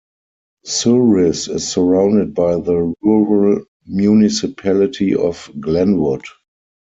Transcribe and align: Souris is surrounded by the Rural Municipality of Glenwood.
Souris 0.65 1.47
is 1.47 1.71
surrounded 1.71 2.33
by 2.33 2.55
the 2.55 2.91
Rural 3.03 3.65
Municipality 3.85 5.13
of 5.13 5.51
Glenwood. 5.59 6.23